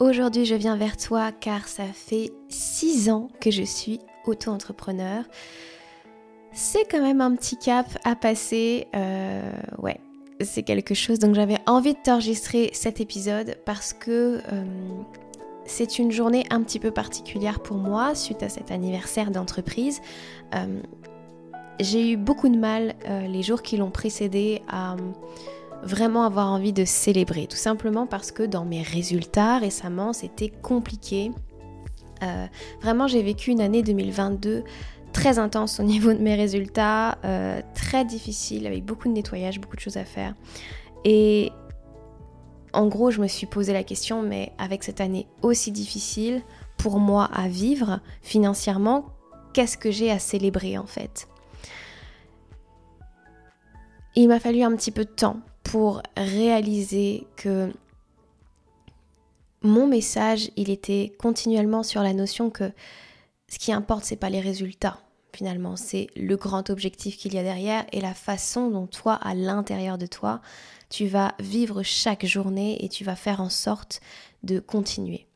Aujourd'hui, 0.00 0.46
je 0.46 0.54
viens 0.54 0.76
vers 0.76 0.96
toi 0.96 1.30
car 1.30 1.68
ça 1.68 1.84
fait 1.84 2.32
six 2.48 3.10
ans 3.10 3.28
que 3.38 3.50
je 3.50 3.62
suis 3.62 4.00
auto-entrepreneur. 4.24 5.24
C'est 6.52 6.90
quand 6.90 7.02
même 7.02 7.20
un 7.20 7.36
petit 7.36 7.58
cap 7.58 7.86
à 8.02 8.16
passer. 8.16 8.86
Euh, 8.96 9.52
ouais, 9.76 10.00
c'est 10.40 10.62
quelque 10.62 10.94
chose. 10.94 11.18
Donc 11.18 11.34
j'avais 11.34 11.58
envie 11.66 11.92
de 11.92 11.98
t'enregistrer 12.02 12.70
cet 12.72 13.02
épisode 13.02 13.58
parce 13.66 13.92
que 13.92 14.40
euh, 14.50 14.64
c'est 15.66 15.98
une 15.98 16.10
journée 16.10 16.46
un 16.48 16.62
petit 16.62 16.78
peu 16.78 16.90
particulière 16.90 17.60
pour 17.60 17.76
moi 17.76 18.14
suite 18.14 18.42
à 18.42 18.48
cet 18.48 18.70
anniversaire 18.70 19.30
d'entreprise. 19.30 20.00
Euh, 20.54 20.80
j'ai 21.78 22.12
eu 22.12 22.16
beaucoup 22.16 22.48
de 22.48 22.58
mal 22.58 22.94
les 23.06 23.42
jours 23.42 23.60
qui 23.60 23.76
l'ont 23.76 23.90
précédé 23.90 24.62
à 24.68 24.96
vraiment 25.82 26.24
avoir 26.24 26.48
envie 26.48 26.72
de 26.72 26.84
célébrer, 26.84 27.46
tout 27.46 27.56
simplement 27.56 28.06
parce 28.06 28.32
que 28.32 28.42
dans 28.42 28.64
mes 28.64 28.82
résultats 28.82 29.58
récemment, 29.58 30.12
c'était 30.12 30.50
compliqué. 30.50 31.30
Euh, 32.22 32.46
vraiment, 32.82 33.06
j'ai 33.06 33.22
vécu 33.22 33.50
une 33.50 33.60
année 33.60 33.82
2022 33.82 34.64
très 35.12 35.38
intense 35.38 35.80
au 35.80 35.82
niveau 35.84 36.12
de 36.12 36.18
mes 36.18 36.34
résultats, 36.34 37.18
euh, 37.24 37.60
très 37.74 38.04
difficile, 38.04 38.66
avec 38.66 38.84
beaucoup 38.84 39.08
de 39.08 39.14
nettoyage, 39.14 39.60
beaucoup 39.60 39.76
de 39.76 39.80
choses 39.80 39.96
à 39.96 40.04
faire. 40.04 40.34
Et 41.04 41.50
en 42.72 42.86
gros, 42.86 43.10
je 43.10 43.20
me 43.20 43.26
suis 43.26 43.46
posé 43.46 43.72
la 43.72 43.82
question, 43.82 44.22
mais 44.22 44.52
avec 44.58 44.84
cette 44.84 45.00
année 45.00 45.26
aussi 45.42 45.72
difficile 45.72 46.42
pour 46.76 46.98
moi 46.98 47.28
à 47.32 47.48
vivre 47.48 48.00
financièrement, 48.22 49.06
qu'est-ce 49.52 49.76
que 49.76 49.90
j'ai 49.90 50.10
à 50.10 50.18
célébrer 50.18 50.78
en 50.78 50.86
fait? 50.86 51.26
Il 54.16 54.28
m'a 54.28 54.40
fallu 54.40 54.62
un 54.62 54.74
petit 54.74 54.90
peu 54.90 55.04
de 55.04 55.10
temps 55.10 55.40
pour 55.62 56.02
réaliser 56.16 57.26
que 57.36 57.72
mon 59.62 59.86
message, 59.86 60.50
il 60.56 60.70
était 60.70 61.12
continuellement 61.18 61.82
sur 61.82 62.02
la 62.02 62.14
notion 62.14 62.50
que 62.50 62.72
ce 63.48 63.58
qui 63.58 63.72
importe, 63.72 64.04
c'est 64.04 64.16
pas 64.16 64.30
les 64.30 64.40
résultats. 64.40 65.00
Finalement, 65.34 65.76
c'est 65.76 66.08
le 66.16 66.36
grand 66.36 66.70
objectif 66.70 67.16
qu'il 67.16 67.34
y 67.34 67.38
a 67.38 67.42
derrière 67.42 67.84
et 67.92 68.00
la 68.00 68.14
façon 68.14 68.70
dont 68.70 68.86
toi, 68.86 69.14
à 69.14 69.34
l'intérieur 69.34 69.98
de 69.98 70.06
toi, 70.06 70.40
tu 70.88 71.06
vas 71.06 71.34
vivre 71.38 71.82
chaque 71.82 72.26
journée 72.26 72.84
et 72.84 72.88
tu 72.88 73.04
vas 73.04 73.16
faire 73.16 73.40
en 73.40 73.48
sorte 73.48 74.00
de 74.42 74.58
continuer. 74.58 75.26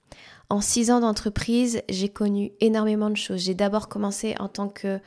En 0.51 0.61
six 0.61 0.91
ans 0.91 1.01
d'entreprise, 1.01 1.83
j'ai 1.89 2.09
connu 2.09 2.53
énormément 2.61 3.11
de 3.11 3.17
choses. 3.17 3.43
J'ai 3.43 3.55
d'abord 3.55 3.89
commencé 3.89 4.35
en 4.39 4.49
tant 4.49 4.69
que 4.69 5.01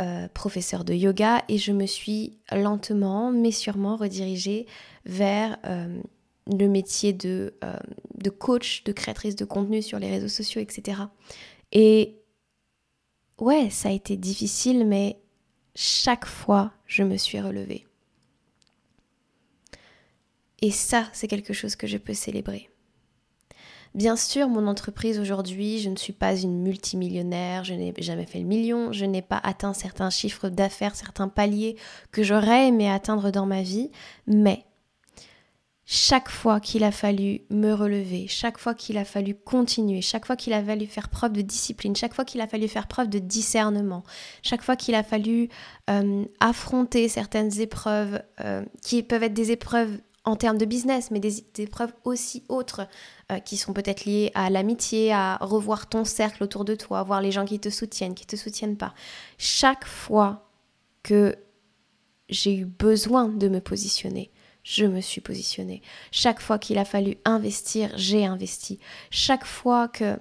euh, 0.00 0.28
professeur 0.28 0.84
de 0.84 0.94
yoga 0.94 1.44
et 1.48 1.58
je 1.58 1.72
me 1.72 1.84
suis 1.84 2.38
lentement 2.52 3.30
mais 3.30 3.50
sûrement 3.50 3.96
redirigée 3.96 4.66
vers 5.04 5.58
euh, 5.66 6.00
le 6.46 6.68
métier 6.68 7.12
de, 7.12 7.54
euh, 7.62 7.76
de 8.16 8.30
coach, 8.30 8.82
de 8.84 8.92
créatrice 8.92 9.36
de 9.36 9.44
contenu 9.44 9.82
sur 9.82 9.98
les 9.98 10.08
réseaux 10.08 10.28
sociaux, 10.28 10.62
etc. 10.62 11.02
Et 11.72 12.16
ouais, 13.38 13.68
ça 13.68 13.90
a 13.90 13.92
été 13.92 14.16
difficile, 14.16 14.86
mais 14.86 15.20
chaque 15.74 16.24
fois, 16.24 16.72
je 16.86 17.02
me 17.02 17.16
suis 17.16 17.40
relevée. 17.40 17.86
Et 20.62 20.70
ça, 20.70 21.08
c'est 21.12 21.28
quelque 21.28 21.52
chose 21.52 21.76
que 21.76 21.86
je 21.86 21.98
peux 21.98 22.14
célébrer. 22.14 22.69
Bien 23.94 24.14
sûr, 24.14 24.48
mon 24.48 24.68
entreprise 24.68 25.18
aujourd'hui, 25.18 25.80
je 25.80 25.90
ne 25.90 25.96
suis 25.96 26.12
pas 26.12 26.36
une 26.36 26.62
multimillionnaire, 26.62 27.64
je 27.64 27.74
n'ai 27.74 27.92
jamais 27.98 28.24
fait 28.24 28.38
le 28.38 28.44
million, 28.44 28.92
je 28.92 29.04
n'ai 29.04 29.22
pas 29.22 29.40
atteint 29.42 29.74
certains 29.74 30.10
chiffres 30.10 30.48
d'affaires, 30.48 30.94
certains 30.94 31.26
paliers 31.26 31.76
que 32.12 32.22
j'aurais 32.22 32.68
aimé 32.68 32.88
atteindre 32.88 33.32
dans 33.32 33.46
ma 33.46 33.62
vie, 33.62 33.90
mais 34.28 34.64
chaque 35.92 36.28
fois 36.28 36.60
qu'il 36.60 36.84
a 36.84 36.92
fallu 36.92 37.40
me 37.50 37.72
relever, 37.72 38.28
chaque 38.28 38.58
fois 38.58 38.74
qu'il 38.74 38.96
a 38.96 39.04
fallu 39.04 39.34
continuer, 39.34 40.02
chaque 40.02 40.24
fois 40.24 40.36
qu'il 40.36 40.52
a 40.52 40.62
fallu 40.62 40.86
faire 40.86 41.08
preuve 41.08 41.32
de 41.32 41.42
discipline, 41.42 41.96
chaque 41.96 42.14
fois 42.14 42.24
qu'il 42.24 42.40
a 42.40 42.46
fallu 42.46 42.68
faire 42.68 42.86
preuve 42.86 43.08
de 43.08 43.18
discernement, 43.18 44.04
chaque 44.44 44.62
fois 44.62 44.76
qu'il 44.76 44.94
a 44.94 45.02
fallu 45.02 45.48
euh, 45.90 46.24
affronter 46.38 47.08
certaines 47.08 47.58
épreuves 47.58 48.22
euh, 48.40 48.64
qui 48.82 49.02
peuvent 49.02 49.24
être 49.24 49.34
des 49.34 49.50
épreuves 49.50 49.98
en 50.30 50.36
termes 50.36 50.58
de 50.58 50.64
business, 50.64 51.10
mais 51.10 51.20
des, 51.20 51.44
épreuves 51.58 51.92
aussi 52.04 52.44
autres 52.48 52.86
euh, 53.30 53.38
qui 53.38 53.56
sont 53.56 53.72
peut-être 53.72 54.04
liées 54.04 54.30
à 54.34 54.48
l'amitié, 54.48 55.12
à 55.12 55.36
revoir 55.40 55.88
ton 55.88 56.04
cercle 56.04 56.42
autour 56.42 56.64
de 56.64 56.74
toi, 56.74 57.02
voir 57.02 57.20
les 57.20 57.32
gens 57.32 57.44
qui 57.44 57.58
te 57.58 57.68
soutiennent, 57.68 58.14
qui 58.14 58.26
te 58.26 58.36
soutiennent 58.36 58.76
pas. 58.76 58.94
Chaque 59.38 59.84
fois 59.84 60.48
que 61.02 61.36
j'ai 62.28 62.56
eu 62.56 62.64
besoin 62.64 63.28
de 63.28 63.48
me 63.48 63.60
positionner, 63.60 64.30
je 64.62 64.84
me 64.84 65.00
suis 65.00 65.20
positionnée. 65.20 65.82
Chaque 66.12 66.40
fois 66.40 66.58
qu'il 66.58 66.78
a 66.78 66.84
fallu 66.84 67.16
investir, 67.24 67.90
j'ai 67.96 68.24
investi. 68.24 68.78
Chaque 69.10 69.44
fois 69.44 69.88
que 69.88 70.16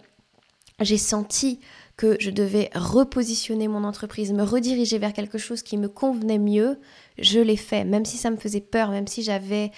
j'ai 0.79 0.97
senti 0.97 1.59
que 1.99 2.15
je 2.21 2.29
devais 2.29 2.69
repositionner 2.75 3.67
mon 3.67 3.83
entreprise, 3.83 4.31
me 4.31 4.43
rediriger 4.43 4.99
vers 4.99 5.11
quelque 5.11 5.37
chose 5.37 5.63
qui 5.63 5.75
me 5.75 5.89
convenait 5.89 6.39
mieux, 6.39 6.79
je 7.17 7.41
l'ai 7.41 7.57
fait, 7.57 7.83
même 7.83 8.05
si 8.05 8.15
ça 8.15 8.29
me 8.29 8.37
faisait 8.37 8.61
peur, 8.61 8.89
même 8.89 9.05
si 9.05 9.21
j'avais 9.21 9.71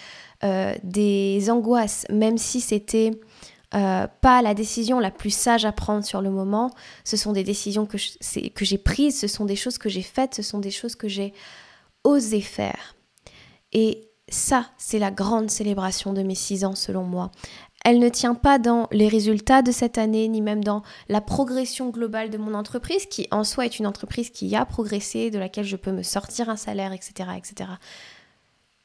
euh, 0.44 0.76
des 0.84 1.50
angoisses, 1.50 2.06
même 2.12 2.38
si 2.38 2.62
c'était 2.62 3.10
euh, 3.74 4.06
pas 4.22 4.44
la 4.44 4.54
décision 4.54 5.00
la 5.00 5.10
plus 5.10 5.32
sage 5.32 5.66
à 5.66 5.72
prendre 5.72 6.06
sur 6.06 6.22
le 6.22 6.30
moment, 6.30 6.70
ce 7.06 7.18
sont 7.18 7.32
des 7.32 7.44
décisions 7.44 7.88
que, 7.88 7.98
que 8.50 8.66
j'ai 8.66 8.78
prises, 8.78 9.20
ce 9.20 9.28
sont 9.28 9.46
des 9.46 9.56
choses 9.56 9.80
que 9.80 9.90
j'ai 9.90 10.04
faites, 10.04 10.36
ce 10.36 10.44
sont 10.44 10.60
des 10.60 10.70
choses 10.70 10.96
que 10.96 11.08
j'ai 11.08 11.34
osé 12.04 12.42
faire. 12.42 12.96
Et 13.74 14.12
ça, 14.30 14.70
c'est 14.78 15.00
la 15.00 15.10
grande 15.10 15.50
célébration 15.50 16.14
de 16.14 16.22
mes 16.22 16.36
six 16.36 16.66
ans 16.66 16.76
selon 16.76 17.04
moi 17.04 17.32
elle 17.84 18.00
ne 18.00 18.10
tient 18.10 18.36
pas 18.36 18.60
dans 18.60 18.88
les 18.92 19.08
résultats 19.08 19.62
de 19.62 19.72
cette 19.72 19.98
année, 19.98 20.28
ni 20.28 20.42
même 20.42 20.64
dans 20.64 20.84
la 21.10 21.22
progression 21.22 21.90
globale 21.90 22.30
de 22.30 22.38
mon 22.38 22.54
entreprise, 22.54 23.06
qui 23.08 23.28
en 23.32 23.44
soi 23.44 23.66
est 23.66 23.80
une 23.80 23.88
entreprise 23.88 24.30
qui 24.30 24.56
a 24.56 24.66
progressé, 24.66 25.32
de 25.32 25.40
laquelle 25.40 25.66
je 25.66 25.78
peux 25.78 25.92
me 25.92 26.04
sortir 26.04 26.50
un 26.50 26.58
salaire, 26.58 26.94
etc. 26.94 27.30
etc. 27.38 27.72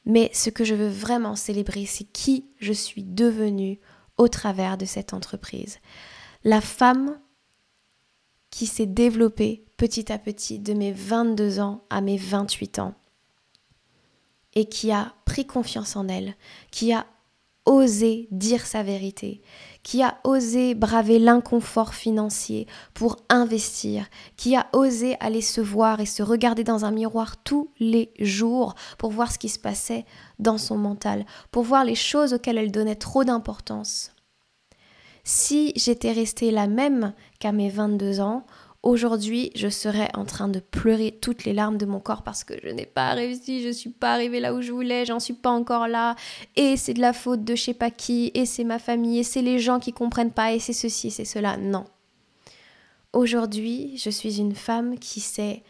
Mais 0.06 0.30
ce 0.32 0.50
que 0.50 0.64
je 0.64 0.74
veux 0.74 0.88
vraiment 0.88 1.36
célébrer, 1.36 1.84
c'est 1.84 2.04
qui 2.04 2.46
je 2.58 2.72
suis 2.72 3.02
devenue 3.02 3.80
au 4.16 4.28
travers 4.28 4.78
de 4.78 4.86
cette 4.86 5.12
entreprise. 5.12 5.78
La 6.44 6.60
femme 6.60 7.18
qui 8.50 8.66
s'est 8.66 8.86
développée 8.86 9.66
petit 9.76 10.10
à 10.10 10.18
petit 10.18 10.58
de 10.58 10.72
mes 10.72 10.92
22 10.92 11.60
ans 11.60 11.84
à 11.90 12.00
mes 12.00 12.16
28 12.16 12.78
ans 12.78 12.94
et 14.54 14.66
qui 14.66 14.90
a 14.90 15.14
pris 15.26 15.46
confiance 15.46 15.96
en 15.96 16.08
elle, 16.08 16.34
qui 16.70 16.92
a 16.94 17.04
osé 17.66 18.28
dire 18.30 18.64
sa 18.64 18.82
vérité, 18.82 19.42
qui 19.82 20.02
a 20.02 20.18
osé 20.24 20.74
braver 20.74 21.18
l'inconfort 21.18 21.94
financier 21.94 22.66
pour 22.94 23.16
investir, 23.28 24.06
qui 24.36 24.56
a 24.56 24.66
osé 24.72 25.16
aller 25.20 25.42
se 25.42 25.60
voir 25.60 26.00
et 26.00 26.06
se 26.06 26.22
regarder 26.22 26.64
dans 26.64 26.84
un 26.84 26.90
miroir 26.90 27.36
tous 27.42 27.70
les 27.78 28.12
jours 28.18 28.74
pour 28.98 29.10
voir 29.10 29.30
ce 29.30 29.38
qui 29.38 29.48
se 29.48 29.58
passait 29.58 30.06
dans 30.38 30.58
son 30.58 30.78
mental, 30.78 31.26
pour 31.50 31.64
voir 31.64 31.84
les 31.84 31.94
choses 31.94 32.32
auxquelles 32.32 32.58
elle 32.58 32.72
donnait 32.72 32.94
trop 32.94 33.24
d'importance. 33.24 34.12
Si 35.24 35.72
j'étais 35.74 36.12
restée 36.12 36.52
la 36.52 36.68
même 36.68 37.12
qu'à 37.40 37.50
mes 37.50 37.68
22 37.68 38.20
ans, 38.20 38.46
Aujourd'hui, 38.86 39.50
je 39.56 39.66
serais 39.66 40.10
en 40.14 40.24
train 40.24 40.46
de 40.46 40.60
pleurer 40.60 41.10
toutes 41.20 41.42
les 41.42 41.52
larmes 41.52 41.76
de 41.76 41.86
mon 41.86 41.98
corps 41.98 42.22
parce 42.22 42.44
que 42.44 42.54
je 42.62 42.68
n'ai 42.68 42.86
pas 42.86 43.14
réussi, 43.14 43.60
je 43.60 43.66
ne 43.66 43.72
suis 43.72 43.90
pas 43.90 44.12
arrivée 44.12 44.38
là 44.38 44.54
où 44.54 44.62
je 44.62 44.70
voulais, 44.70 45.04
j'en 45.04 45.18
suis 45.18 45.34
pas 45.34 45.50
encore 45.50 45.88
là, 45.88 46.14
et 46.54 46.76
c'est 46.76 46.94
de 46.94 47.00
la 47.00 47.12
faute 47.12 47.42
de 47.42 47.56
je 47.56 47.62
sais 47.62 47.74
pas 47.74 47.90
qui, 47.90 48.30
et 48.34 48.46
c'est 48.46 48.62
ma 48.62 48.78
famille, 48.78 49.18
et 49.18 49.24
c'est 49.24 49.42
les 49.42 49.58
gens 49.58 49.80
qui 49.80 49.92
comprennent 49.92 50.30
pas, 50.30 50.52
et 50.52 50.60
c'est 50.60 50.72
ceci, 50.72 51.10
c'est 51.10 51.24
cela. 51.24 51.56
Non. 51.56 51.84
Aujourd'hui, 53.12 53.98
je 53.98 54.08
suis 54.08 54.38
une 54.38 54.54
femme 54.54 55.00
qui 55.00 55.18
sait 55.18 55.64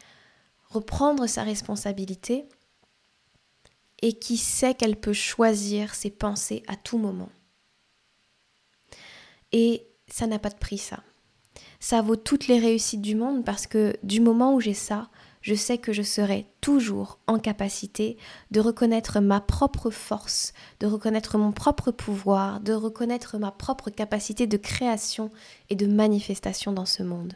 reprendre 0.69 1.27
sa 1.27 1.43
responsabilité 1.43 2.45
et 4.03 4.13
qui 4.13 4.37
sait 4.37 4.75
qu'elle 4.75 4.97
peut 4.97 5.15
choisir 5.15 5.95
ses 5.95 6.11
pensées 6.11 6.65
à 6.67 6.77
tout 6.77 6.99
moment. 6.99 7.31
Et 9.53 9.87
ça 10.07 10.27
n'a 10.27 10.39
pas 10.39 10.51
de 10.51 10.59
prix, 10.59 10.77
ça 10.77 11.03
ça 11.81 12.03
vaut 12.03 12.17
toutes 12.17 12.49
les 12.49 12.59
réussites 12.59 13.03
du 13.03 13.15
monde 13.15 13.45
parce 13.45 13.67
que 13.67 13.97
du 14.03 14.21
moment 14.21 14.55
où 14.55 14.61
j'ai 14.61 14.75
ça, 14.75 15.09
je 15.47 15.55
sais 15.55 15.79
que 15.79 15.93
je 15.93 16.03
serai 16.03 16.47
toujours 16.61 17.21
en 17.29 17.39
capacité 17.39 18.17
de 18.51 18.59
reconnaître 18.59 19.21
ma 19.21 19.41
propre 19.41 19.91
force, 19.91 20.53
de 20.81 20.89
reconnaître 20.89 21.39
mon 21.39 21.53
propre 21.53 21.93
pouvoir, 21.93 22.61
de 22.61 22.73
reconnaître 22.73 23.39
ma 23.39 23.53
propre 23.53 23.91
capacité 23.91 24.49
de 24.49 24.57
création 24.57 25.31
et 25.71 25.77
de 25.77 25.87
manifestation 25.87 26.73
dans 26.73 26.85
ce 26.85 27.05
monde. 27.05 27.35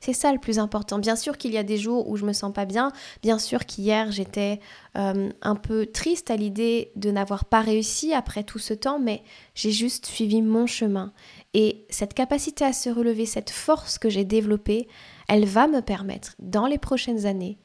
C'est 0.00 0.12
ça 0.12 0.32
le 0.32 0.38
plus 0.38 0.60
important. 0.60 0.98
Bien 0.98 1.16
sûr 1.16 1.36
qu'il 1.36 1.52
y 1.52 1.58
a 1.58 1.64
des 1.64 1.76
jours 1.76 2.08
où 2.08 2.16
je 2.16 2.24
me 2.24 2.32
sens 2.32 2.52
pas 2.52 2.66
bien. 2.66 2.92
Bien 3.22 3.38
sûr 3.38 3.66
qu'hier 3.66 4.12
j'étais 4.12 4.60
euh, 4.96 5.30
un 5.42 5.56
peu 5.56 5.86
triste 5.86 6.30
à 6.30 6.36
l'idée 6.36 6.92
de 6.94 7.10
n'avoir 7.10 7.44
pas 7.46 7.60
réussi 7.60 8.14
après 8.14 8.44
tout 8.44 8.60
ce 8.60 8.74
temps, 8.74 9.00
mais 9.00 9.24
j'ai 9.54 9.72
juste 9.72 10.06
suivi 10.06 10.40
mon 10.40 10.66
chemin. 10.66 11.12
Et 11.52 11.84
cette 11.90 12.14
capacité 12.14 12.64
à 12.64 12.72
se 12.72 12.90
relever, 12.90 13.26
cette 13.26 13.50
force 13.50 13.98
que 13.98 14.08
j'ai 14.08 14.24
développée, 14.24 14.86
elle 15.26 15.46
va 15.46 15.66
me 15.66 15.80
permettre 15.80 16.36
dans 16.38 16.66
les 16.66 16.78
prochaines 16.78 17.26
années, 17.26 17.58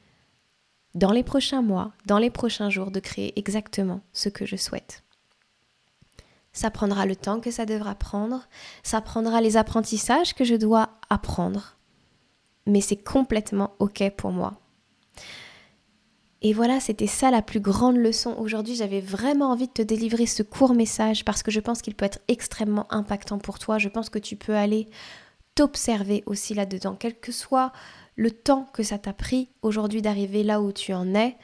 dans 0.95 1.11
les 1.11 1.23
prochains 1.23 1.61
mois, 1.61 1.93
dans 2.07 2.17
les 2.17 2.31
prochains 2.31 2.71
jours 2.71 2.89
de 2.89 2.99
créer 2.99 3.37
exactement 3.37 4.01
ce 4.11 4.29
que 4.29 4.45
je 4.45 4.55
souhaite. 4.55 5.03
ça 6.51 6.69
prendra 6.69 7.05
le 7.05 7.15
temps 7.15 7.39
que 7.39 7.51
ça 7.51 7.65
devra 7.65 7.95
prendre, 7.95 8.47
ça 8.83 9.01
prendra 9.01 9.41
les 9.41 9.57
apprentissages 9.57 10.33
que 10.33 10.43
je 10.43 10.55
dois 10.55 10.89
apprendre. 11.09 11.77
Mais 12.65 12.81
c'est 12.81 13.03
complètement 13.03 13.75
OK 13.79 14.03
pour 14.17 14.31
moi. 14.31 14.59
Et 16.45 16.51
voilà, 16.51 16.81
c'était 16.81 17.07
ça 17.07 17.31
la 17.31 17.41
plus 17.41 17.61
grande 17.61 17.95
leçon. 17.95 18.35
Aujourd'hui, 18.37 18.75
j'avais 18.75 18.99
vraiment 18.99 19.51
envie 19.51 19.67
de 19.67 19.73
te 19.73 19.81
délivrer 19.81 20.25
ce 20.25 20.43
court 20.43 20.73
message 20.73 21.23
parce 21.23 21.41
que 21.41 21.51
je 21.51 21.61
pense 21.61 21.81
qu'il 21.81 21.95
peut 21.95 22.03
être 22.03 22.19
extrêmement 22.27 22.85
impactant 22.93 23.37
pour 23.37 23.59
toi. 23.59 23.77
Je 23.77 23.87
pense 23.87 24.09
que 24.09 24.19
tu 24.19 24.35
peux 24.35 24.55
aller 24.55 24.89
t'observer 25.55 26.21
aussi 26.25 26.53
là-dedans, 26.53 26.97
quel 26.99 27.17
que 27.17 27.31
soit 27.31 27.71
le 28.17 28.29
temps 28.29 28.67
que 28.73 28.83
ça 28.83 28.97
t'a 28.97 29.13
pris 29.13 29.49
aujourd'hui 29.61 30.01
d'arriver 30.01 30.43
là 30.43 30.61
où 30.61 30.73
tu 30.73 30.93
en 30.93 31.15
es. 31.15 31.37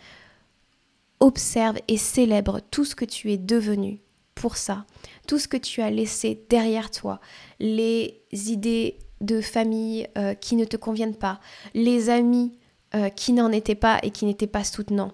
Observe 1.21 1.77
et 1.87 1.97
célèbre 1.97 2.59
tout 2.69 2.83
ce 2.83 2.95
que 2.95 3.05
tu 3.05 3.31
es 3.31 3.37
devenu 3.37 4.01
pour 4.35 4.57
ça, 4.57 4.85
tout 5.27 5.37
ce 5.37 5.47
que 5.47 5.57
tu 5.57 5.81
as 5.81 5.91
laissé 5.91 6.45
derrière 6.49 6.91
toi, 6.91 7.19
les 7.59 8.21
idées 8.31 8.99
de 9.21 9.41
famille 9.41 10.07
euh, 10.17 10.33
qui 10.33 10.55
ne 10.55 10.65
te 10.65 10.77
conviennent 10.77 11.15
pas, 11.15 11.39
les 11.73 12.09
amis 12.09 12.53
euh, 12.95 13.09
qui 13.09 13.33
n'en 13.33 13.51
étaient 13.51 13.75
pas 13.75 13.99
et 14.03 14.11
qui 14.11 14.25
n'étaient 14.25 14.47
pas 14.47 14.63
soutenants, 14.63 15.11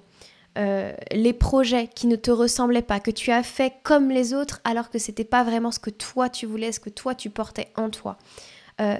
euh, 0.57 0.93
les 1.11 1.33
projets 1.33 1.87
qui 1.87 2.07
ne 2.07 2.15
te 2.15 2.31
ressemblaient 2.31 2.81
pas, 2.81 2.99
que 2.99 3.11
tu 3.11 3.31
as 3.31 3.43
fait 3.43 3.73
comme 3.83 4.09
les 4.09 4.33
autres 4.33 4.61
alors 4.63 4.89
que 4.89 4.99
c'était 4.99 5.25
pas 5.25 5.43
vraiment 5.43 5.71
ce 5.71 5.79
que 5.79 5.89
toi 5.89 6.29
tu 6.29 6.45
voulais, 6.45 6.71
ce 6.71 6.79
que 6.79 6.89
toi 6.89 7.15
tu 7.15 7.29
portais 7.29 7.69
en 7.75 7.89
toi. 7.89 8.17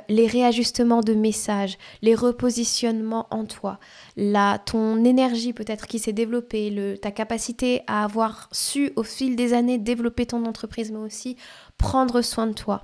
Les 0.08 0.26
réajustements 0.26 1.02
de 1.02 1.14
messages, 1.14 1.78
les 2.02 2.16
repositionnements 2.16 3.28
en 3.30 3.44
toi, 3.44 3.78
la, 4.16 4.58
ton 4.58 5.04
énergie 5.04 5.52
peut-être 5.52 5.88
qui 5.88 6.00
s'est 6.00 6.14
développée, 6.14 6.70
le, 6.70 6.98
ta 6.98 7.12
capacité 7.12 7.82
à 7.86 8.06
avoir 8.06 8.48
su 8.54 8.94
au 8.96 9.04
fil 9.04 9.36
des 9.36 9.52
années 9.52 9.78
développer 9.78 10.28
ton 10.28 10.46
entreprise, 10.46 10.94
mais 10.94 11.00
aussi 11.00 11.36
prendre 11.78 12.22
soin 12.22 12.48
de 12.48 12.54
toi. 12.54 12.84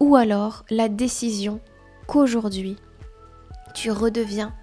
Ou 0.00 0.16
alors 0.16 0.64
la 0.70 0.88
décision 0.88 1.60
qu'aujourd'hui, 2.06 2.76
tu 3.74 3.90
redeviens 3.90 4.54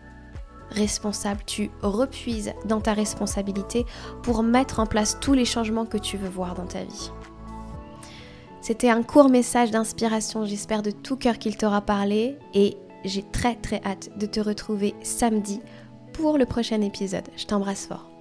responsable, 0.72 1.42
tu 1.46 1.72
repuises 1.82 2.54
dans 2.66 2.82
ta 2.82 2.94
responsabilité 2.94 3.86
pour 4.24 4.44
mettre 4.44 4.80
en 4.80 4.86
place 4.86 5.18
tous 5.22 5.34
les 5.34 5.46
changements 5.46 5.86
que 5.86 5.98
tu 5.98 6.18
veux 6.18 6.28
voir 6.28 6.56
dans 6.56 6.66
ta 6.66 6.84
vie. 6.84 7.12
C'était 8.62 8.90
un 8.90 9.04
court 9.04 9.30
message 9.30 9.72
d'inspiration, 9.72 10.46
j'espère 10.46 10.82
de 10.82 10.92
tout 10.92 11.16
cœur 11.16 11.38
qu'il 11.38 11.56
t'aura 11.56 11.82
parlé 11.82 12.38
et 12.54 12.76
j'ai 13.06 13.24
très 13.24 13.56
très 13.56 13.82
hâte 13.86 14.10
de 14.18 14.26
te 14.26 14.40
retrouver 14.40 14.94
samedi 15.04 15.62
pour 16.14 16.38
le 16.38 16.46
prochain 16.46 16.82
épisode. 16.82 17.28
Je 17.38 17.46
t'embrasse 17.46 17.86
fort. 17.86 18.17